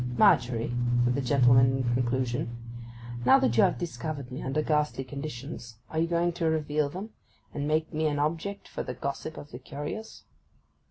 'Margery,' 0.17 0.73
said 1.03 1.13
the 1.13 1.21
gentleman 1.21 1.77
in 1.77 1.83
conclusion, 1.93 2.57
'now 3.23 3.37
that 3.37 3.55
you 3.55 3.61
have 3.61 3.77
discovered 3.77 4.31
me 4.31 4.41
under 4.41 4.63
ghastly 4.63 5.03
conditions, 5.03 5.77
are 5.91 5.99
you 5.99 6.07
going 6.07 6.31
to 6.33 6.45
reveal 6.49 6.89
them, 6.89 7.11
and 7.53 7.67
make 7.67 7.93
me 7.93 8.07
an 8.07 8.17
object 8.17 8.67
for 8.67 8.81
the 8.81 8.95
gossip 8.95 9.37
of 9.37 9.51
the 9.51 9.59
curious? 9.59 10.23